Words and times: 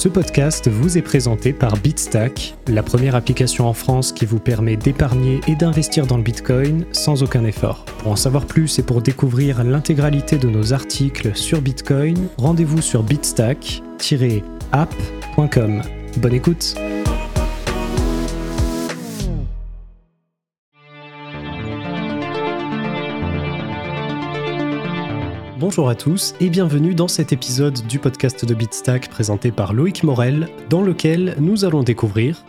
Ce 0.00 0.08
podcast 0.08 0.68
vous 0.70 0.96
est 0.96 1.02
présenté 1.02 1.52
par 1.52 1.76
Bitstack, 1.76 2.54
la 2.68 2.82
première 2.82 3.14
application 3.14 3.66
en 3.66 3.74
France 3.74 4.12
qui 4.12 4.24
vous 4.24 4.38
permet 4.38 4.78
d'épargner 4.78 5.42
et 5.46 5.54
d'investir 5.54 6.06
dans 6.06 6.16
le 6.16 6.22
Bitcoin 6.22 6.86
sans 6.90 7.22
aucun 7.22 7.44
effort. 7.44 7.84
Pour 7.98 8.12
en 8.12 8.16
savoir 8.16 8.46
plus 8.46 8.78
et 8.78 8.82
pour 8.82 9.02
découvrir 9.02 9.62
l'intégralité 9.62 10.38
de 10.38 10.48
nos 10.48 10.72
articles 10.72 11.36
sur 11.36 11.60
Bitcoin, 11.60 12.28
rendez-vous 12.38 12.80
sur 12.80 13.02
bitstack-app.com. 13.02 15.82
Bonne 16.16 16.34
écoute 16.34 16.76
Bonjour 25.70 25.88
à 25.88 25.94
tous 25.94 26.34
et 26.40 26.50
bienvenue 26.50 26.96
dans 26.96 27.06
cet 27.06 27.32
épisode 27.32 27.86
du 27.86 28.00
podcast 28.00 28.44
de 28.44 28.54
Bitstack 28.54 29.08
présenté 29.08 29.52
par 29.52 29.72
Loïc 29.72 30.02
Morel, 30.02 30.48
dans 30.68 30.82
lequel 30.82 31.36
nous 31.38 31.64
allons 31.64 31.84
découvrir 31.84 32.44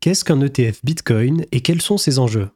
qu'est-ce 0.00 0.24
qu'un 0.24 0.40
ETF 0.40 0.82
Bitcoin 0.82 1.44
et 1.52 1.60
quels 1.60 1.82
sont 1.82 1.98
ses 1.98 2.18
enjeux. 2.18 2.48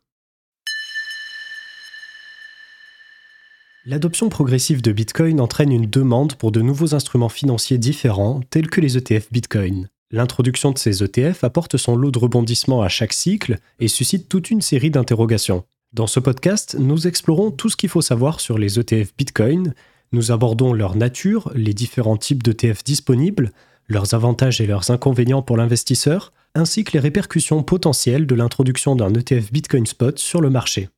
L'adoption 3.84 4.30
progressive 4.30 4.80
de 4.80 4.90
Bitcoin 4.90 5.38
entraîne 5.38 5.70
une 5.70 5.90
demande 5.90 6.36
pour 6.36 6.50
de 6.50 6.62
nouveaux 6.62 6.94
instruments 6.94 7.28
financiers 7.28 7.76
différents 7.76 8.40
tels 8.48 8.70
que 8.70 8.80
les 8.80 8.96
ETF 8.96 9.30
Bitcoin. 9.32 9.90
L'introduction 10.10 10.72
de 10.72 10.78
ces 10.78 11.04
ETF 11.04 11.44
apporte 11.44 11.76
son 11.76 11.94
lot 11.94 12.10
de 12.10 12.18
rebondissements 12.18 12.80
à 12.80 12.88
chaque 12.88 13.12
cycle 13.12 13.58
et 13.80 13.88
suscite 13.88 14.30
toute 14.30 14.50
une 14.50 14.62
série 14.62 14.90
d'interrogations. 14.90 15.64
Dans 15.94 16.08
ce 16.08 16.18
podcast, 16.18 16.74
nous 16.76 17.06
explorons 17.06 17.52
tout 17.52 17.68
ce 17.68 17.76
qu'il 17.76 17.88
faut 17.88 18.02
savoir 18.02 18.40
sur 18.40 18.58
les 18.58 18.80
ETF 18.80 19.14
Bitcoin, 19.16 19.74
nous 20.10 20.32
abordons 20.32 20.72
leur 20.72 20.96
nature, 20.96 21.52
les 21.54 21.72
différents 21.72 22.16
types 22.16 22.42
d'ETF 22.42 22.82
disponibles, 22.82 23.52
leurs 23.86 24.12
avantages 24.12 24.60
et 24.60 24.66
leurs 24.66 24.90
inconvénients 24.90 25.42
pour 25.42 25.56
l'investisseur, 25.56 26.32
ainsi 26.56 26.82
que 26.82 26.94
les 26.94 26.98
répercussions 26.98 27.62
potentielles 27.62 28.26
de 28.26 28.34
l'introduction 28.34 28.96
d'un 28.96 29.14
ETF 29.14 29.52
Bitcoin 29.52 29.86
Spot 29.86 30.18
sur 30.18 30.40
le 30.40 30.50
marché. 30.50 30.88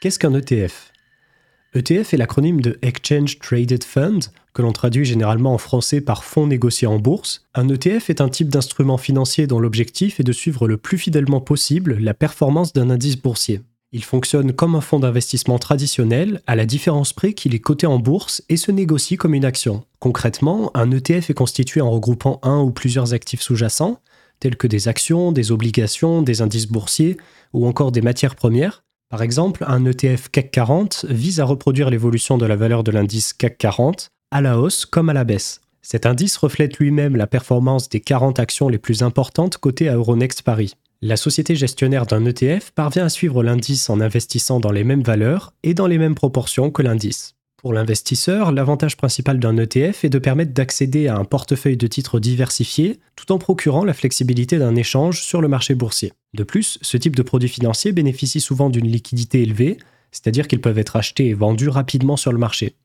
Qu'est-ce 0.00 0.20
qu'un 0.20 0.34
ETF 0.34 0.89
ETF 1.72 2.14
est 2.14 2.16
l'acronyme 2.16 2.60
de 2.60 2.78
Exchange 2.82 3.38
Traded 3.38 3.84
Fund, 3.84 4.20
que 4.52 4.62
l'on 4.62 4.72
traduit 4.72 5.04
généralement 5.04 5.54
en 5.54 5.58
français 5.58 6.00
par 6.00 6.24
fonds 6.24 6.48
négociés 6.48 6.88
en 6.88 6.98
bourse. 6.98 7.46
Un 7.54 7.68
ETF 7.68 8.10
est 8.10 8.20
un 8.20 8.28
type 8.28 8.48
d'instrument 8.48 8.98
financier 8.98 9.46
dont 9.46 9.60
l'objectif 9.60 10.18
est 10.18 10.24
de 10.24 10.32
suivre 10.32 10.66
le 10.66 10.78
plus 10.78 10.98
fidèlement 10.98 11.40
possible 11.40 11.96
la 12.00 12.12
performance 12.12 12.72
d'un 12.72 12.90
indice 12.90 13.16
boursier. 13.16 13.60
Il 13.92 14.02
fonctionne 14.02 14.52
comme 14.52 14.74
un 14.74 14.80
fonds 14.80 14.98
d'investissement 14.98 15.60
traditionnel, 15.60 16.42
à 16.48 16.56
la 16.56 16.66
différence 16.66 17.12
près 17.12 17.34
qu'il 17.34 17.54
est 17.54 17.60
coté 17.60 17.86
en 17.86 18.00
bourse 18.00 18.42
et 18.48 18.56
se 18.56 18.72
négocie 18.72 19.16
comme 19.16 19.34
une 19.34 19.44
action. 19.44 19.84
Concrètement, 20.00 20.72
un 20.74 20.90
ETF 20.90 21.30
est 21.30 21.34
constitué 21.34 21.80
en 21.80 21.90
regroupant 21.90 22.40
un 22.42 22.60
ou 22.60 22.72
plusieurs 22.72 23.14
actifs 23.14 23.42
sous-jacents, 23.42 24.00
tels 24.40 24.56
que 24.56 24.66
des 24.66 24.88
actions, 24.88 25.30
des 25.30 25.52
obligations, 25.52 26.22
des 26.22 26.42
indices 26.42 26.68
boursiers 26.68 27.16
ou 27.52 27.66
encore 27.66 27.92
des 27.92 28.02
matières 28.02 28.34
premières, 28.34 28.82
par 29.10 29.22
exemple, 29.22 29.64
un 29.66 29.84
ETF 29.84 30.28
CAC 30.28 30.52
40 30.52 31.06
vise 31.08 31.40
à 31.40 31.44
reproduire 31.44 31.90
l'évolution 31.90 32.38
de 32.38 32.46
la 32.46 32.54
valeur 32.54 32.84
de 32.84 32.92
l'indice 32.92 33.32
CAC 33.32 33.58
40 33.58 34.12
à 34.30 34.40
la 34.40 34.56
hausse 34.56 34.86
comme 34.86 35.08
à 35.08 35.12
la 35.12 35.24
baisse. 35.24 35.60
Cet 35.82 36.06
indice 36.06 36.36
reflète 36.36 36.78
lui-même 36.78 37.16
la 37.16 37.26
performance 37.26 37.88
des 37.88 37.98
40 37.98 38.38
actions 38.38 38.68
les 38.68 38.78
plus 38.78 39.02
importantes 39.02 39.58
cotées 39.58 39.88
à 39.88 39.96
Euronext 39.96 40.42
Paris. 40.42 40.74
La 41.02 41.16
société 41.16 41.56
gestionnaire 41.56 42.06
d'un 42.06 42.24
ETF 42.24 42.70
parvient 42.70 43.06
à 43.06 43.08
suivre 43.08 43.42
l'indice 43.42 43.90
en 43.90 44.00
investissant 44.00 44.60
dans 44.60 44.70
les 44.70 44.84
mêmes 44.84 45.02
valeurs 45.02 45.54
et 45.64 45.74
dans 45.74 45.88
les 45.88 45.98
mêmes 45.98 46.14
proportions 46.14 46.70
que 46.70 46.82
l'indice. 46.82 47.34
Pour 47.60 47.74
l'investisseur, 47.74 48.52
l'avantage 48.52 48.96
principal 48.96 49.38
d'un 49.38 49.58
ETF 49.58 50.04
est 50.04 50.08
de 50.08 50.18
permettre 50.18 50.54
d'accéder 50.54 51.08
à 51.08 51.16
un 51.16 51.26
portefeuille 51.26 51.76
de 51.76 51.86
titres 51.86 52.18
diversifié 52.18 53.00
tout 53.16 53.32
en 53.32 53.38
procurant 53.38 53.84
la 53.84 53.92
flexibilité 53.92 54.58
d'un 54.58 54.76
échange 54.76 55.20
sur 55.20 55.42
le 55.42 55.48
marché 55.48 55.74
boursier. 55.74 56.14
De 56.32 56.42
plus, 56.42 56.78
ce 56.80 56.96
type 56.96 57.14
de 57.14 57.22
produits 57.22 57.50
financiers 57.50 57.92
bénéficie 57.92 58.40
souvent 58.40 58.70
d'une 58.70 58.86
liquidité 58.86 59.42
élevée, 59.42 59.76
c'est-à-dire 60.10 60.48
qu'ils 60.48 60.62
peuvent 60.62 60.78
être 60.78 60.96
achetés 60.96 61.26
et 61.26 61.34
vendus 61.34 61.68
rapidement 61.68 62.16
sur 62.16 62.32
le 62.32 62.38
marché. 62.38 62.76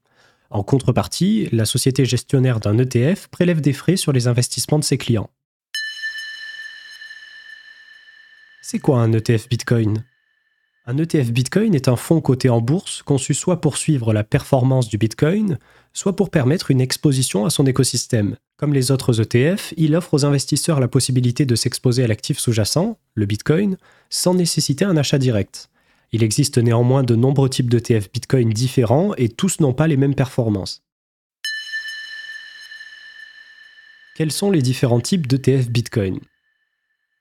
En 0.49 0.61
contrepartie, 0.61 1.47
la 1.53 1.63
société 1.63 2.03
gestionnaire 2.03 2.59
d'un 2.59 2.77
ETF 2.77 3.27
prélève 3.29 3.61
des 3.61 3.71
frais 3.71 3.95
sur 3.95 4.11
les 4.11 4.27
investissements 4.27 4.79
de 4.79 4.83
ses 4.83 4.97
clients. 4.97 5.29
C'est 8.61 8.79
quoi 8.79 8.99
un 8.99 9.13
ETF 9.13 9.47
Bitcoin? 9.47 10.03
Un 10.87 10.97
ETF 10.97 11.31
Bitcoin 11.31 11.73
est 11.73 11.87
un 11.87 11.95
fonds 11.95 12.21
coté 12.21 12.49
en 12.49 12.61
bourse 12.61 13.01
conçu 13.01 13.33
soit 13.33 13.59
pour 13.59 13.77
suivre 13.77 14.13
la 14.13 14.23
performance 14.23 14.87
du 14.87 14.99
Bitcoin, 14.99 15.57
soit 15.93 16.15
pour 16.15 16.29
permettre 16.29 16.69
une 16.69 16.81
exposition 16.81 17.45
à 17.45 17.49
son 17.49 17.65
écosystème. 17.65 18.35
Comme 18.57 18.73
les 18.73 18.91
autres 18.91 19.19
ETF, 19.19 19.73
il 19.77 19.95
offre 19.95 20.13
aux 20.13 20.25
investisseurs 20.25 20.79
la 20.79 20.87
possibilité 20.87 21.45
de 21.45 21.55
s'exposer 21.55 22.03
à 22.03 22.07
l'actif 22.07 22.37
sous-jacent, 22.37 22.97
le 23.15 23.25
Bitcoin, 23.25 23.77
sans 24.11 24.35
nécessiter 24.35 24.85
un 24.85 24.95
achat 24.95 25.17
direct. 25.17 25.69
Il 26.11 26.23
existe 26.23 26.59
néanmoins 26.59 27.03
de 27.03 27.15
nombreux 27.15 27.49
types 27.49 27.69
d'ETF 27.69 28.11
Bitcoin 28.11 28.51
différents 28.51 29.15
et 29.15 29.29
tous 29.29 29.59
n'ont 29.59 29.73
pas 29.73 29.87
les 29.87 29.97
mêmes 29.97 30.15
performances. 30.15 30.83
Quels 34.15 34.31
sont 34.31 34.51
les 34.51 34.61
différents 34.61 35.01
types 35.01 35.25
d'ETF 35.25 35.67
Bitcoin? 35.69 36.19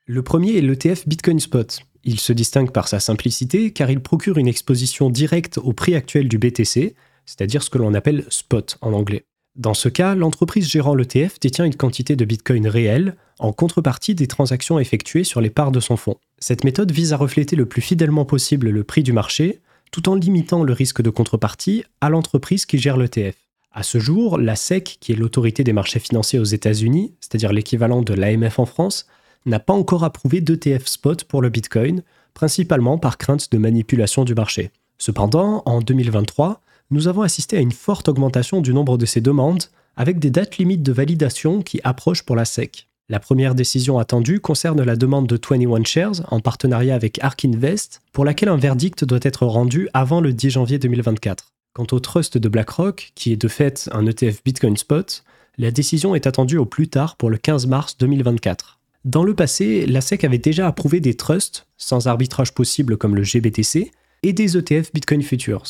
Le 0.05 0.21
premier 0.21 0.55
est 0.55 0.61
l'ETF 0.61 1.07
Bitcoin 1.07 1.39
Spot. 1.39 1.81
Il 2.05 2.19
se 2.19 2.33
distingue 2.33 2.71
par 2.71 2.87
sa 2.87 2.99
simplicité 2.99 3.71
car 3.71 3.89
il 3.89 3.99
procure 3.99 4.37
une 4.37 4.47
exposition 4.47 5.09
directe 5.09 5.57
au 5.57 5.73
prix 5.73 5.95
actuel 5.95 6.27
du 6.29 6.37
BTC, 6.37 6.95
c'est-à-dire 7.25 7.63
ce 7.63 7.71
que 7.71 7.79
l'on 7.79 7.95
appelle 7.95 8.25
spot 8.29 8.77
en 8.81 8.93
anglais. 8.93 9.25
Dans 9.55 9.73
ce 9.73 9.89
cas, 9.89 10.15
l'entreprise 10.15 10.69
gérant 10.69 10.93
l'ETF 10.93 11.39
détient 11.39 11.65
une 11.65 11.75
quantité 11.75 12.15
de 12.15 12.23
Bitcoin 12.25 12.67
réelle 12.67 13.15
en 13.39 13.53
contrepartie 13.53 14.13
des 14.13 14.27
transactions 14.27 14.79
effectuées 14.79 15.23
sur 15.23 15.41
les 15.41 15.49
parts 15.49 15.71
de 15.71 15.79
son 15.79 15.97
fonds. 15.97 16.17
Cette 16.37 16.63
méthode 16.63 16.91
vise 16.91 17.11
à 17.11 17.17
refléter 17.17 17.55
le 17.55 17.65
plus 17.65 17.81
fidèlement 17.81 18.25
possible 18.25 18.69
le 18.69 18.83
prix 18.83 19.01
du 19.01 19.13
marché, 19.13 19.61
tout 19.91 20.07
en 20.09 20.15
limitant 20.15 20.63
le 20.63 20.73
risque 20.73 21.01
de 21.01 21.09
contrepartie 21.09 21.85
à 22.01 22.09
l'entreprise 22.09 22.65
qui 22.65 22.77
gère 22.77 22.97
l'ETF. 22.97 23.35
À 23.71 23.81
ce 23.81 23.97
jour, 23.97 24.37
la 24.37 24.55
SEC, 24.55 24.97
qui 24.99 25.13
est 25.13 25.15
l'autorité 25.15 25.63
des 25.63 25.73
marchés 25.73 25.99
financiers 25.99 26.39
aux 26.39 26.43
États-Unis, 26.43 27.13
c'est-à-dire 27.19 27.51
l'équivalent 27.51 28.01
de 28.01 28.13
l'AMF 28.13 28.59
en 28.59 28.65
France, 28.65 29.07
n'a 29.45 29.59
pas 29.59 29.73
encore 29.73 30.03
approuvé 30.03 30.41
d'ETF 30.41 30.87
spot 30.87 31.23
pour 31.23 31.41
le 31.41 31.49
Bitcoin, 31.49 32.03
principalement 32.33 32.97
par 32.97 33.17
crainte 33.17 33.51
de 33.51 33.57
manipulation 33.57 34.23
du 34.23 34.35
marché. 34.35 34.71
Cependant, 34.97 35.63
en 35.65 35.81
2023, 35.81 36.61
nous 36.91 37.07
avons 37.07 37.21
assisté 37.21 37.57
à 37.57 37.61
une 37.61 37.71
forte 37.71 38.07
augmentation 38.07 38.61
du 38.61 38.73
nombre 38.73 38.97
de 38.97 39.05
ces 39.05 39.21
demandes, 39.21 39.65
avec 39.97 40.19
des 40.19 40.29
dates 40.29 40.57
limites 40.57 40.83
de 40.83 40.91
validation 40.91 41.61
qui 41.61 41.79
approchent 41.83 42.23
pour 42.23 42.35
la 42.35 42.45
SEC. 42.45 42.87
La 43.07 43.19
première 43.19 43.53
décision 43.53 43.99
attendue 43.99 44.39
concerne 44.39 44.81
la 44.81 44.95
demande 44.95 45.27
de 45.27 45.39
21 45.39 45.83
Shares 45.83 46.25
en 46.31 46.39
partenariat 46.39 46.95
avec 46.95 47.23
Ark 47.23 47.45
Invest, 47.45 48.01
pour 48.13 48.25
laquelle 48.25 48.49
un 48.49 48.57
verdict 48.57 49.05
doit 49.05 49.19
être 49.21 49.45
rendu 49.45 49.89
avant 49.93 50.21
le 50.21 50.33
10 50.33 50.49
janvier 50.49 50.79
2024. 50.79 51.53
Quant 51.73 51.87
au 51.91 51.99
trust 51.99 52.37
de 52.37 52.49
BlackRock, 52.49 53.11
qui 53.15 53.31
est 53.31 53.37
de 53.37 53.47
fait 53.47 53.89
un 53.91 54.07
ETF 54.07 54.43
Bitcoin 54.43 54.75
Spot, 54.75 55.23
la 55.57 55.71
décision 55.71 56.15
est 56.15 56.25
attendue 56.25 56.57
au 56.57 56.65
plus 56.65 56.87
tard 56.87 57.15
pour 57.15 57.29
le 57.29 57.37
15 57.37 57.67
mars 57.67 57.97
2024. 57.97 58.74
Dans 59.05 59.23
le 59.23 59.35
passé, 59.35 59.85
la 59.85 60.01
SEC 60.01 60.23
avait 60.23 60.39
déjà 60.39 60.65
approuvé 60.67 60.99
des 60.99 61.13
trusts, 61.13 61.67
sans 61.77 62.07
arbitrage 62.07 62.55
possible 62.55 62.97
comme 62.97 63.15
le 63.15 63.21
GBTC, 63.21 63.91
et 64.23 64.33
des 64.33 64.57
ETF 64.57 64.91
Bitcoin 64.95 65.21
Futures. 65.21 65.63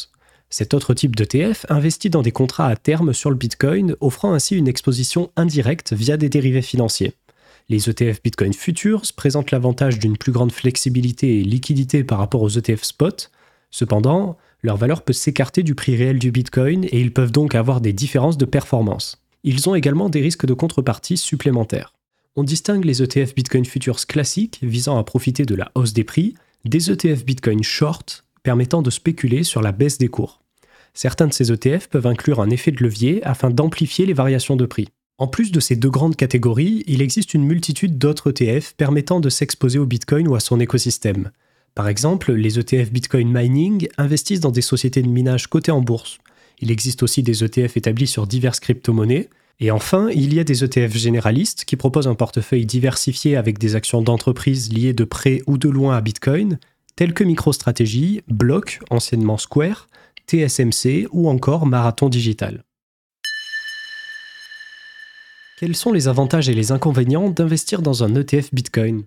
Cet 0.50 0.74
autre 0.74 0.94
type 0.94 1.18
d'ETF 1.18 1.66
investit 1.68 2.10
dans 2.10 2.22
des 2.22 2.32
contrats 2.32 2.68
à 2.68 2.78
terme 2.78 3.12
sur 3.12 3.30
le 3.30 3.36
Bitcoin, 3.36 3.98
offrant 4.00 4.32
ainsi 4.32 4.56
une 4.56 4.70
exposition 4.70 5.32
indirecte 5.36 5.92
via 5.92 6.16
des 6.16 6.30
dérivés 6.30 6.62
financiers. 6.62 7.12
Les 7.68 7.90
ETF 7.90 8.24
Bitcoin 8.24 8.54
Futures 8.54 9.02
présentent 9.18 9.52
l'avantage 9.52 10.00
d'une 10.00 10.18
plus 10.18 10.32
grande 10.32 10.54
flexibilité 10.54 11.42
et 11.42 11.44
liquidité 11.44 12.06
par 12.06 12.20
rapport 12.20 12.42
aux 12.42 12.58
ETF 12.58 12.84
spot. 12.84 13.32
Cependant, 13.70 14.38
leur 14.62 14.78
valeur 14.78 15.02
peut 15.02 15.12
s'écarter 15.12 15.62
du 15.62 15.76
prix 15.76 15.98
réel 15.98 16.20
du 16.20 16.32
Bitcoin 16.32 16.86
et 16.86 17.02
ils 17.02 17.12
peuvent 17.12 17.34
donc 17.34 17.54
avoir 17.54 17.82
des 17.82 17.92
différences 17.92 18.38
de 18.38 18.46
performance. 18.46 19.22
Ils 19.44 19.68
ont 19.68 19.76
également 19.76 20.08
des 20.08 20.22
risques 20.22 20.46
de 20.46 20.54
contrepartie 20.54 21.18
supplémentaires 21.18 21.95
on 22.36 22.44
distingue 22.44 22.84
les 22.84 23.02
ETF 23.02 23.34
Bitcoin 23.34 23.66
Futures 23.66 24.06
classiques 24.06 24.60
visant 24.62 24.98
à 24.98 25.04
profiter 25.04 25.46
de 25.46 25.56
la 25.56 25.72
hausse 25.76 25.94
des 25.94 26.04
prix 26.04 26.36
des 26.66 26.92
ETF 26.92 27.24
Bitcoin 27.24 27.64
Short 27.64 28.26
permettant 28.44 28.82
de 28.82 28.90
spéculer 28.90 29.44
sur 29.44 29.62
la 29.62 29.72
baisse 29.72 29.98
des 29.98 30.08
cours. 30.08 30.42
Certains 30.94 31.28
de 31.28 31.34
ces 31.34 31.52
ETF 31.52 31.88
peuvent 31.88 32.08
inclure 32.08 32.42
un 32.42 32.50
effet 32.50 32.72
de 32.72 32.84
levier 32.84 33.24
afin 33.24 33.50
d'amplifier 33.50 34.06
les 34.06 34.14
variations 34.14 34.56
de 34.56 34.66
prix. 34.66 34.90
En 35.18 35.28
plus 35.28 35.52
de 35.52 35.60
ces 35.60 35.76
deux 35.76 35.90
grandes 35.90 36.16
catégories, 36.16 36.84
il 36.88 37.02
existe 37.02 37.34
une 37.34 37.46
multitude 37.46 37.98
d'autres 37.98 38.32
ETF 38.32 38.74
permettant 38.74 39.20
de 39.20 39.30
s'exposer 39.30 39.80
au 39.80 39.86
Bitcoin 39.86 40.28
ou 40.28 40.36
à 40.36 40.40
son 40.40 40.60
écosystème. 40.60 41.32
Par 41.74 41.88
exemple, 41.88 42.34
les 42.34 42.60
ETF 42.60 42.92
Bitcoin 42.92 43.32
Mining 43.32 43.88
investissent 43.98 44.40
dans 44.42 44.52
des 44.52 44.62
sociétés 44.62 45.02
de 45.02 45.08
minage 45.08 45.48
cotées 45.48 45.72
en 45.72 45.82
bourse. 45.82 46.18
Il 46.60 46.72
existe 46.72 47.04
aussi 47.04 47.24
des 47.24 47.44
ETF 47.44 47.78
établis 47.78 48.08
sur 48.08 48.28
diverses 48.28 48.60
crypto-monnaies, 48.60 49.30
et 49.60 49.72
enfin, 49.72 50.10
il 50.14 50.34
y 50.34 50.40
a 50.40 50.44
des 50.44 50.64
ETF 50.64 50.98
généralistes 50.98 51.64
qui 51.64 51.78
proposent 51.78 52.08
un 52.08 52.16
portefeuille 52.16 52.66
diversifié 52.66 53.38
avec 53.38 53.58
des 53.58 53.76
actions 53.76 54.02
d'entreprise 54.02 54.72
liées 54.72 54.94
de 54.94 55.06
près 55.06 55.42
ou 55.48 55.58
de 55.58 55.70
loin 55.70 55.96
à 55.96 56.02
Bitcoin, 56.02 56.60
telles 56.98 57.14
que 57.14 57.24
MicroStrategy, 57.24 58.22
Block, 58.28 58.80
anciennement 58.90 59.38
Square, 59.38 59.88
TSMC 60.28 61.08
ou 61.12 61.30
encore 61.30 61.66
Marathon 61.66 62.10
Digital. 62.10 62.64
Quels 65.58 65.76
sont 65.76 65.94
les 65.94 66.10
avantages 66.10 66.50
et 66.50 66.54
les 66.54 66.74
inconvénients 66.74 67.30
d'investir 67.30 67.82
dans 67.82 68.04
un 68.04 68.14
ETF 68.14 68.54
Bitcoin? 68.54 69.06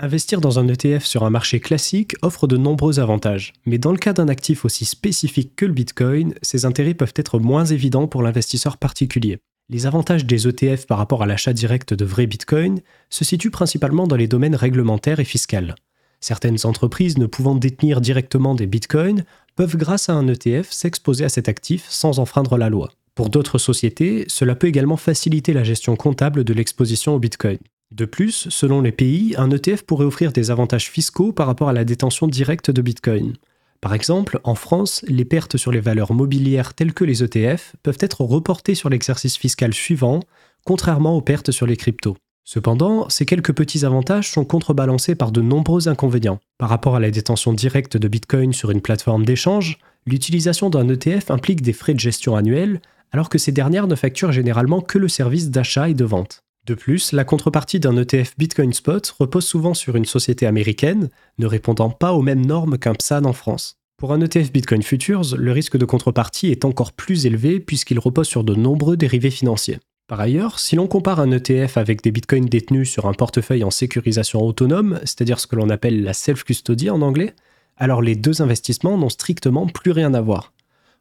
Investir 0.00 0.40
dans 0.40 0.58
un 0.58 0.66
ETF 0.66 1.04
sur 1.04 1.22
un 1.22 1.30
marché 1.30 1.60
classique 1.60 2.16
offre 2.20 2.48
de 2.48 2.56
nombreux 2.56 2.98
avantages, 2.98 3.52
mais 3.64 3.78
dans 3.78 3.92
le 3.92 3.98
cas 3.98 4.12
d'un 4.12 4.26
actif 4.26 4.64
aussi 4.64 4.86
spécifique 4.86 5.54
que 5.54 5.66
le 5.66 5.72
Bitcoin, 5.72 6.34
ces 6.42 6.64
intérêts 6.64 6.94
peuvent 6.94 7.14
être 7.14 7.38
moins 7.38 7.64
évidents 7.64 8.08
pour 8.08 8.22
l'investisseur 8.22 8.76
particulier. 8.76 9.38
Les 9.70 9.86
avantages 9.86 10.26
des 10.26 10.46
ETF 10.46 10.86
par 10.86 10.98
rapport 10.98 11.22
à 11.22 11.26
l'achat 11.26 11.54
direct 11.54 11.94
de 11.94 12.04
vrais 12.04 12.26
Bitcoin 12.26 12.80
se 13.08 13.24
situent 13.24 13.50
principalement 13.50 14.06
dans 14.06 14.16
les 14.16 14.28
domaines 14.28 14.56
réglementaires 14.56 15.20
et 15.20 15.24
fiscaux. 15.24 15.74
Certaines 16.20 16.64
entreprises 16.64 17.16
ne 17.16 17.24
pouvant 17.24 17.54
détenir 17.54 18.02
directement 18.02 18.54
des 18.54 18.66
bitcoins 18.66 19.24
peuvent 19.56 19.76
grâce 19.76 20.10
à 20.10 20.14
un 20.14 20.28
ETF 20.28 20.70
s'exposer 20.70 21.24
à 21.24 21.28
cet 21.30 21.48
actif 21.48 21.86
sans 21.88 22.18
enfreindre 22.18 22.58
la 22.58 22.68
loi. 22.68 22.90
Pour 23.14 23.30
d'autres 23.30 23.58
sociétés, 23.58 24.26
cela 24.28 24.54
peut 24.54 24.66
également 24.66 24.96
faciliter 24.98 25.54
la 25.54 25.64
gestion 25.64 25.96
comptable 25.96 26.44
de 26.44 26.52
l'exposition 26.52 27.14
au 27.14 27.18
bitcoin. 27.18 27.58
De 27.90 28.04
plus, 28.04 28.48
selon 28.50 28.80
les 28.80 28.92
pays, 28.92 29.34
un 29.38 29.50
ETF 29.50 29.82
pourrait 29.82 30.04
offrir 30.04 30.32
des 30.32 30.50
avantages 30.50 30.90
fiscaux 30.90 31.32
par 31.32 31.46
rapport 31.46 31.68
à 31.68 31.74
la 31.74 31.84
détention 31.84 32.26
directe 32.26 32.70
de 32.70 32.82
bitcoin. 32.82 33.34
Par 33.80 33.94
exemple, 33.94 34.40
en 34.44 34.54
France, 34.54 35.04
les 35.08 35.24
pertes 35.24 35.56
sur 35.56 35.70
les 35.70 35.80
valeurs 35.80 36.12
mobilières 36.12 36.74
telles 36.74 36.94
que 36.94 37.04
les 37.04 37.22
ETF 37.22 37.74
peuvent 37.82 37.98
être 38.00 38.22
reportées 38.22 38.74
sur 38.74 38.88
l'exercice 38.88 39.36
fiscal 39.36 39.74
suivant, 39.74 40.20
contrairement 40.64 41.16
aux 41.16 41.20
pertes 41.20 41.50
sur 41.50 41.66
les 41.66 41.76
cryptos. 41.76 42.16
Cependant, 42.44 43.08
ces 43.08 43.24
quelques 43.24 43.54
petits 43.54 43.86
avantages 43.86 44.30
sont 44.30 44.44
contrebalancés 44.44 45.14
par 45.14 45.32
de 45.32 45.40
nombreux 45.40 45.88
inconvénients. 45.88 46.40
Par 46.58 46.68
rapport 46.68 46.94
à 46.94 47.00
la 47.00 47.10
détention 47.10 47.54
directe 47.54 47.96
de 47.96 48.06
Bitcoin 48.06 48.52
sur 48.52 48.70
une 48.70 48.82
plateforme 48.82 49.24
d'échange, 49.24 49.78
l'utilisation 50.06 50.68
d'un 50.68 50.88
ETF 50.88 51.30
implique 51.30 51.62
des 51.62 51.72
frais 51.72 51.94
de 51.94 52.00
gestion 52.00 52.36
annuels, 52.36 52.80
alors 53.12 53.30
que 53.30 53.38
ces 53.38 53.52
dernières 53.52 53.86
ne 53.86 53.94
facturent 53.94 54.32
généralement 54.32 54.82
que 54.82 54.98
le 54.98 55.08
service 55.08 55.50
d'achat 55.50 55.88
et 55.88 55.94
de 55.94 56.04
vente. 56.04 56.42
De 56.66 56.72
plus, 56.74 57.12
la 57.12 57.24
contrepartie 57.24 57.78
d'un 57.78 57.94
ETF 57.98 58.38
Bitcoin 58.38 58.72
Spot 58.72 59.06
repose 59.18 59.44
souvent 59.44 59.74
sur 59.74 59.96
une 59.96 60.06
société 60.06 60.46
américaine, 60.46 61.10
ne 61.38 61.46
répondant 61.46 61.90
pas 61.90 62.14
aux 62.14 62.22
mêmes 62.22 62.46
normes 62.46 62.78
qu'un 62.78 62.94
PSAN 62.94 63.26
en 63.26 63.34
France. 63.34 63.76
Pour 63.98 64.14
un 64.14 64.20
ETF 64.22 64.50
Bitcoin 64.50 64.82
Futures, 64.82 65.36
le 65.36 65.52
risque 65.52 65.76
de 65.76 65.84
contrepartie 65.84 66.48
est 66.48 66.64
encore 66.64 66.92
plus 66.92 67.26
élevé 67.26 67.60
puisqu'il 67.60 67.98
repose 67.98 68.28
sur 68.28 68.44
de 68.44 68.54
nombreux 68.54 68.96
dérivés 68.96 69.30
financiers. 69.30 69.78
Par 70.06 70.20
ailleurs, 70.20 70.58
si 70.58 70.74
l'on 70.74 70.86
compare 70.86 71.20
un 71.20 71.30
ETF 71.32 71.76
avec 71.76 72.02
des 72.02 72.10
bitcoins 72.10 72.46
détenus 72.46 72.90
sur 72.90 73.06
un 73.06 73.12
portefeuille 73.12 73.64
en 73.64 73.70
sécurisation 73.70 74.42
autonome, 74.42 75.00
c'est-à-dire 75.00 75.40
ce 75.40 75.46
que 75.46 75.56
l'on 75.56 75.68
appelle 75.68 76.02
la 76.02 76.14
self-custody 76.14 76.88
en 76.88 77.02
anglais, 77.02 77.34
alors 77.76 78.00
les 78.00 78.16
deux 78.16 78.40
investissements 78.40 78.96
n'ont 78.96 79.10
strictement 79.10 79.66
plus 79.66 79.90
rien 79.90 80.14
à 80.14 80.20
voir. 80.22 80.54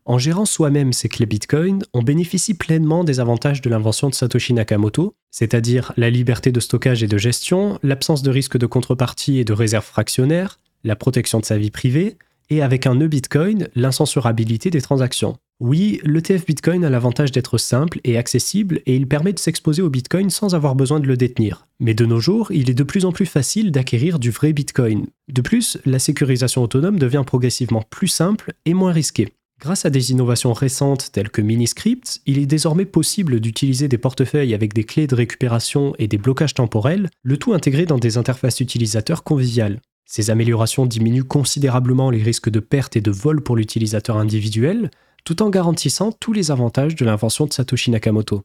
En 0.05 0.17
gérant 0.17 0.45
soi-même 0.45 0.91
ses 0.91 1.07
clés 1.07 1.25
Bitcoin, 1.25 1.83
on 1.93 2.01
bénéficie 2.01 2.55
pleinement 2.55 3.05
des 3.05 3.21
avantages 3.21 3.61
de 3.61 3.69
l'invention 3.69 4.09
de 4.09 4.13
Satoshi 4.13 4.53
Nakamoto, 4.53 5.15
c'est-à-dire 5.31 5.93
la 5.95 6.09
liberté 6.09 6.51
de 6.51 6.59
stockage 6.59 7.03
et 7.03 7.07
de 7.07 7.17
gestion, 7.17 7.79
l'absence 7.83 8.21
de 8.21 8.29
risque 8.29 8.57
de 8.57 8.65
contrepartie 8.65 9.39
et 9.39 9.45
de 9.45 9.53
réserve 9.53 9.85
fractionnaire, 9.85 10.59
la 10.83 10.97
protection 10.97 11.39
de 11.39 11.45
sa 11.45 11.57
vie 11.57 11.71
privée, 11.71 12.17
et 12.49 12.61
avec 12.61 12.85
un 12.85 12.95
nœud 12.95 13.07
Bitcoin, 13.07 13.69
l'incensurabilité 13.75 14.69
des 14.69 14.81
transactions. 14.81 15.37
Oui, 15.61 16.01
l'ETF 16.03 16.45
Bitcoin 16.45 16.83
a 16.83 16.89
l'avantage 16.89 17.31
d'être 17.31 17.57
simple 17.57 18.01
et 18.03 18.17
accessible 18.17 18.81
et 18.85 18.97
il 18.97 19.07
permet 19.07 19.31
de 19.31 19.39
s'exposer 19.39 19.81
au 19.81 19.89
Bitcoin 19.89 20.29
sans 20.29 20.53
avoir 20.53 20.75
besoin 20.75 20.99
de 20.99 21.07
le 21.07 21.15
détenir. 21.15 21.67
Mais 21.79 21.93
de 21.93 22.05
nos 22.05 22.19
jours, 22.19 22.51
il 22.51 22.69
est 22.69 22.73
de 22.73 22.83
plus 22.83 23.05
en 23.05 23.13
plus 23.13 23.25
facile 23.25 23.71
d'acquérir 23.71 24.19
du 24.19 24.31
vrai 24.31 24.51
Bitcoin. 24.51 25.05
De 25.31 25.41
plus, 25.41 25.77
la 25.85 25.99
sécurisation 25.99 26.63
autonome 26.63 26.99
devient 26.99 27.23
progressivement 27.25 27.83
plus 27.89 28.09
simple 28.09 28.53
et 28.65 28.73
moins 28.73 28.91
risquée. 28.91 29.31
Grâce 29.59 29.85
à 29.85 29.89
des 29.89 30.11
innovations 30.11 30.51
récentes 30.51 31.11
telles 31.11 31.29
que 31.29 31.41
Miniscript, 31.41 32.21
il 32.25 32.37
est 32.39 32.45
désormais 32.45 32.85
possible 32.85 33.39
d'utiliser 33.39 33.87
des 33.87 33.97
portefeuilles 33.97 34.53
avec 34.53 34.73
des 34.73 34.83
clés 34.83 35.07
de 35.07 35.15
récupération 35.15 35.93
et 35.99 36.07
des 36.07 36.17
blocages 36.17 36.53
temporels, 36.53 37.09
le 37.21 37.37
tout 37.37 37.53
intégré 37.53 37.85
dans 37.85 37.97
des 37.97 38.17
interfaces 38.17 38.59
utilisateurs 38.59 39.23
conviviales. 39.23 39.79
Ces 40.05 40.29
améliorations 40.29 40.85
diminuent 40.85 41.23
considérablement 41.23 42.09
les 42.09 42.21
risques 42.21 42.49
de 42.49 42.59
perte 42.59 42.97
et 42.97 43.01
de 43.01 43.11
vol 43.11 43.41
pour 43.41 43.55
l'utilisateur 43.55 44.17
individuel, 44.17 44.91
tout 45.23 45.41
en 45.41 45.49
garantissant 45.49 46.11
tous 46.11 46.33
les 46.33 46.51
avantages 46.51 46.95
de 46.95 47.05
l'invention 47.05 47.45
de 47.45 47.53
Satoshi 47.53 47.89
Nakamoto. 47.91 48.43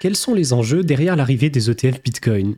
Quels 0.00 0.16
sont 0.16 0.34
les 0.34 0.52
enjeux 0.52 0.82
derrière 0.82 1.16
l'arrivée 1.16 1.50
des 1.50 1.70
ETF 1.70 2.02
Bitcoin? 2.02 2.56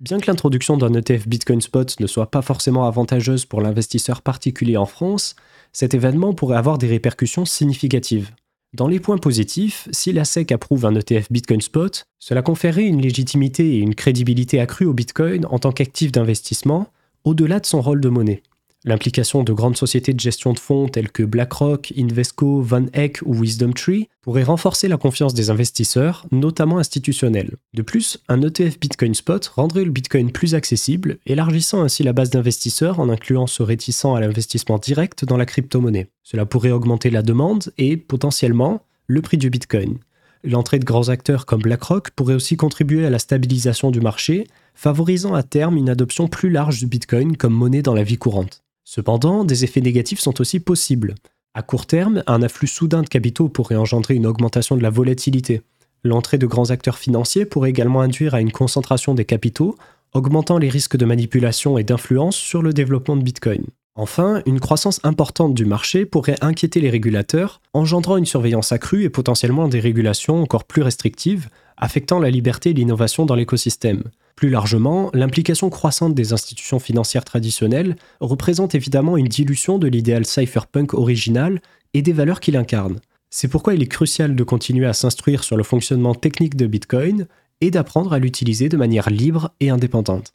Bien 0.00 0.20
que 0.20 0.28
l'introduction 0.28 0.76
d'un 0.76 0.94
ETF 0.94 1.26
Bitcoin 1.26 1.60
Spot 1.60 1.98
ne 1.98 2.06
soit 2.06 2.30
pas 2.30 2.40
forcément 2.40 2.86
avantageuse 2.86 3.46
pour 3.46 3.60
l'investisseur 3.60 4.22
particulier 4.22 4.76
en 4.76 4.86
France, 4.86 5.34
cet 5.72 5.92
événement 5.92 6.34
pourrait 6.34 6.56
avoir 6.56 6.78
des 6.78 6.86
répercussions 6.86 7.44
significatives. 7.44 8.30
Dans 8.74 8.86
les 8.86 9.00
points 9.00 9.18
positifs, 9.18 9.88
si 9.90 10.12
la 10.12 10.24
SEC 10.24 10.52
approuve 10.52 10.86
un 10.86 10.94
ETF 10.94 11.32
Bitcoin 11.32 11.60
Spot, 11.60 12.04
cela 12.20 12.42
conférerait 12.42 12.84
une 12.84 13.02
légitimité 13.02 13.74
et 13.74 13.78
une 13.78 13.96
crédibilité 13.96 14.60
accrue 14.60 14.86
au 14.86 14.94
Bitcoin 14.94 15.44
en 15.46 15.58
tant 15.58 15.72
qu'actif 15.72 16.12
d'investissement, 16.12 16.86
au-delà 17.24 17.58
de 17.58 17.66
son 17.66 17.80
rôle 17.82 18.00
de 18.00 18.08
monnaie. 18.08 18.42
L'implication 18.84 19.42
de 19.42 19.52
grandes 19.52 19.76
sociétés 19.76 20.14
de 20.14 20.20
gestion 20.20 20.52
de 20.52 20.58
fonds 20.60 20.88
telles 20.88 21.10
que 21.10 21.24
BlackRock, 21.24 21.92
Invesco, 21.98 22.62
Van 22.62 22.86
Eck 22.92 23.18
ou 23.24 23.34
WisdomTree 23.34 24.08
pourrait 24.22 24.44
renforcer 24.44 24.86
la 24.86 24.96
confiance 24.96 25.34
des 25.34 25.50
investisseurs, 25.50 26.26
notamment 26.30 26.78
institutionnels. 26.78 27.56
De 27.74 27.82
plus, 27.82 28.18
un 28.28 28.40
ETF 28.40 28.78
Bitcoin 28.78 29.14
Spot 29.14 29.44
rendrait 29.46 29.84
le 29.84 29.90
Bitcoin 29.90 30.30
plus 30.30 30.54
accessible, 30.54 31.18
élargissant 31.26 31.82
ainsi 31.82 32.04
la 32.04 32.12
base 32.12 32.30
d'investisseurs 32.30 33.00
en 33.00 33.08
incluant 33.08 33.48
ceux 33.48 33.64
réticents 33.64 34.14
à 34.14 34.20
l'investissement 34.20 34.78
direct 34.78 35.24
dans 35.24 35.36
la 35.36 35.46
crypto-monnaie. 35.46 36.08
Cela 36.22 36.46
pourrait 36.46 36.70
augmenter 36.70 37.10
la 37.10 37.22
demande 37.22 37.72
et, 37.78 37.96
potentiellement, 37.96 38.82
le 39.08 39.22
prix 39.22 39.38
du 39.38 39.50
Bitcoin. 39.50 39.98
L'entrée 40.44 40.78
de 40.78 40.84
grands 40.84 41.08
acteurs 41.08 41.46
comme 41.46 41.62
BlackRock 41.62 42.10
pourrait 42.10 42.34
aussi 42.34 42.56
contribuer 42.56 43.04
à 43.04 43.10
la 43.10 43.18
stabilisation 43.18 43.90
du 43.90 44.00
marché, 44.00 44.46
favorisant 44.74 45.34
à 45.34 45.42
terme 45.42 45.76
une 45.76 45.90
adoption 45.90 46.28
plus 46.28 46.48
large 46.48 46.78
du 46.78 46.86
Bitcoin 46.86 47.36
comme 47.36 47.54
monnaie 47.54 47.82
dans 47.82 47.94
la 47.94 48.04
vie 48.04 48.18
courante. 48.18 48.62
Cependant, 48.90 49.44
des 49.44 49.64
effets 49.64 49.82
négatifs 49.82 50.18
sont 50.18 50.40
aussi 50.40 50.60
possibles. 50.60 51.14
À 51.52 51.60
court 51.60 51.84
terme, 51.84 52.22
un 52.26 52.40
afflux 52.40 52.68
soudain 52.68 53.02
de 53.02 53.06
capitaux 53.06 53.50
pourrait 53.50 53.76
engendrer 53.76 54.14
une 54.14 54.24
augmentation 54.24 54.78
de 54.78 54.82
la 54.82 54.88
volatilité. 54.88 55.60
L'entrée 56.04 56.38
de 56.38 56.46
grands 56.46 56.70
acteurs 56.70 56.96
financiers 56.96 57.44
pourrait 57.44 57.68
également 57.68 58.00
induire 58.00 58.34
à 58.34 58.40
une 58.40 58.50
concentration 58.50 59.12
des 59.12 59.26
capitaux, 59.26 59.76
augmentant 60.14 60.56
les 60.56 60.70
risques 60.70 60.96
de 60.96 61.04
manipulation 61.04 61.76
et 61.76 61.84
d'influence 61.84 62.36
sur 62.36 62.62
le 62.62 62.72
développement 62.72 63.16
de 63.16 63.22
Bitcoin. 63.22 63.66
Enfin, 63.94 64.40
une 64.46 64.58
croissance 64.58 65.00
importante 65.02 65.52
du 65.52 65.66
marché 65.66 66.06
pourrait 66.06 66.38
inquiéter 66.40 66.80
les 66.80 66.88
régulateurs, 66.88 67.60
engendrant 67.74 68.16
une 68.16 68.24
surveillance 68.24 68.72
accrue 68.72 69.04
et 69.04 69.10
potentiellement 69.10 69.68
des 69.68 69.80
régulations 69.80 70.40
encore 70.42 70.64
plus 70.64 70.80
restrictives, 70.80 71.50
affectant 71.76 72.20
la 72.20 72.30
liberté 72.30 72.70
et 72.70 72.72
l'innovation 72.72 73.26
dans 73.26 73.34
l'écosystème. 73.34 74.04
Plus 74.38 74.50
largement, 74.50 75.10
l'implication 75.14 75.68
croissante 75.68 76.14
des 76.14 76.32
institutions 76.32 76.78
financières 76.78 77.24
traditionnelles 77.24 77.96
représente 78.20 78.76
évidemment 78.76 79.16
une 79.16 79.26
dilution 79.26 79.78
de 79.78 79.88
l'idéal 79.88 80.24
cypherpunk 80.24 80.94
original 80.94 81.60
et 81.92 82.02
des 82.02 82.12
valeurs 82.12 82.38
qu'il 82.38 82.56
incarne. 82.56 83.00
C'est 83.30 83.48
pourquoi 83.48 83.74
il 83.74 83.82
est 83.82 83.88
crucial 83.88 84.36
de 84.36 84.44
continuer 84.44 84.86
à 84.86 84.92
s'instruire 84.92 85.42
sur 85.42 85.56
le 85.56 85.64
fonctionnement 85.64 86.14
technique 86.14 86.54
de 86.54 86.68
Bitcoin 86.68 87.26
et 87.60 87.72
d'apprendre 87.72 88.12
à 88.12 88.20
l'utiliser 88.20 88.68
de 88.68 88.76
manière 88.76 89.10
libre 89.10 89.50
et 89.58 89.70
indépendante. 89.70 90.32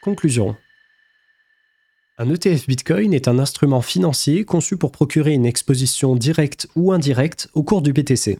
Conclusion. 0.00 0.56
Un 2.16 2.30
ETF 2.32 2.66
Bitcoin 2.68 3.12
est 3.12 3.28
un 3.28 3.38
instrument 3.38 3.82
financier 3.82 4.46
conçu 4.46 4.78
pour 4.78 4.92
procurer 4.92 5.34
une 5.34 5.44
exposition 5.44 6.16
directe 6.16 6.68
ou 6.74 6.90
indirecte 6.90 7.50
au 7.52 7.64
cours 7.64 7.82
du 7.82 7.92
BTC. 7.92 8.38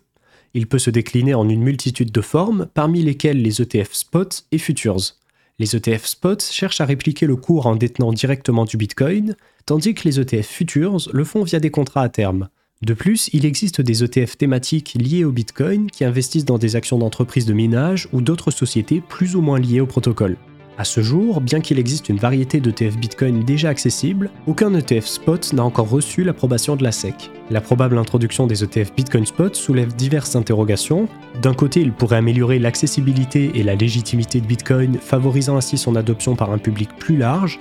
Il 0.55 0.67
peut 0.67 0.79
se 0.79 0.91
décliner 0.91 1.35
en 1.35 1.49
une 1.49 1.63
multitude 1.63 2.11
de 2.11 2.21
formes, 2.21 2.67
parmi 2.75 3.03
lesquelles 3.03 3.41
les 3.41 3.63
ETF 3.63 3.93
spot 3.93 4.45
et 4.51 4.59
futures. 4.59 5.15
Les 5.59 5.77
ETF 5.77 6.07
spot 6.07 6.43
cherchent 6.43 6.81
à 6.81 6.87
répliquer 6.87 7.27
le 7.27 7.37
cours 7.37 7.67
en 7.67 7.77
détenant 7.77 8.13
directement 8.13 8.65
du 8.65 8.77
Bitcoin, 8.77 9.37
tandis 9.67 9.95
que 9.95 10.09
les 10.09 10.19
ETF 10.19 10.47
futures 10.47 10.97
le 11.13 11.25
font 11.25 11.45
via 11.45 11.61
des 11.61 11.71
contrats 11.71 12.03
à 12.03 12.09
terme. 12.09 12.49
De 12.83 12.95
plus, 12.95 13.29
il 13.35 13.45
existe 13.45 13.83
des 13.83 14.03
ETF 14.03 14.39
thématiques 14.39 14.97
liés 14.99 15.25
au 15.25 15.33
Bitcoin 15.33 15.91
qui 15.91 16.05
investissent 16.05 16.47
dans 16.47 16.57
des 16.57 16.77
actions 16.77 16.99
d'entreprises 16.99 17.45
de 17.45 17.53
minage 17.53 18.09
ou 18.13 18.23
d'autres 18.23 18.51
sociétés 18.51 19.03
plus 19.07 19.37
ou 19.37 19.43
moins 19.43 19.59
liées 19.59 19.81
au 19.81 19.87
protocole. 19.87 20.37
À 20.79 20.85
ce 20.85 21.03
jour, 21.03 21.41
bien 21.41 21.61
qu'il 21.61 21.79
existe 21.79 22.09
une 22.09 22.17
variété 22.17 22.61
d'ETF 22.61 22.97
Bitcoin 22.97 23.45
déjà 23.45 23.69
accessibles, 23.69 24.31
aucun 24.47 24.73
ETF 24.75 25.05
Spot 25.05 25.53
n'a 25.53 25.65
encore 25.65 25.91
reçu 25.91 26.25
l'approbation 26.25 26.77
de 26.77 26.83
la 26.83 26.93
SEC. 26.93 27.31
La 27.51 27.61
probable 27.61 27.99
introduction 27.99 28.47
des 28.47 28.65
ETF 28.65 28.95
Bitcoin 28.95 29.27
Spot 29.27 29.55
soulève 29.55 29.95
diverses 29.95 30.37
interrogations. 30.37 31.09
D'un 31.43 31.55
côté, 31.55 31.81
il 31.81 31.93
pourrait 31.93 32.17
améliorer 32.17 32.59
l'accessibilité 32.59 33.53
et 33.57 33.63
la 33.63 33.75
légitimité 33.75 34.41
de 34.41 34.47
Bitcoin, 34.47 34.97
favorisant 34.99 35.57
ainsi 35.57 35.77
son 35.77 35.97
adoption 35.97 36.35
par 36.35 36.51
un 36.51 36.59
public 36.59 36.89
plus 36.99 37.17
large. 37.17 37.59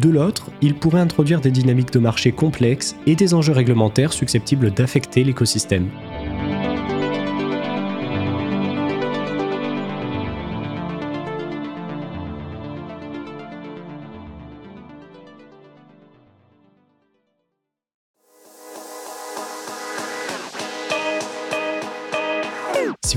De 0.00 0.08
l'autre, 0.08 0.50
il 0.62 0.74
pourrait 0.74 1.00
introduire 1.00 1.42
des 1.42 1.50
dynamiques 1.50 1.92
de 1.92 1.98
marché 1.98 2.32
complexes 2.32 2.96
et 3.06 3.14
des 3.14 3.34
enjeux 3.34 3.52
réglementaires 3.52 4.14
susceptibles 4.14 4.70
d'affecter 4.70 5.24
l'écosystème. 5.24 5.88